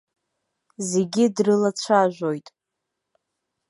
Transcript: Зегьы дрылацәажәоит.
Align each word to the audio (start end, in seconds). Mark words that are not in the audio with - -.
Зегьы 0.89 1.23
дрылацәажәоит. 1.35 2.47